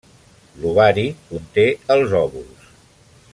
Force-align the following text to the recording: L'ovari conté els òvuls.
L'ovari 0.61 1.03
conté 1.27 1.67
els 1.97 2.17
òvuls. 2.23 2.73